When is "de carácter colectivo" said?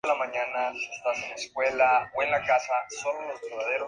2.41-3.61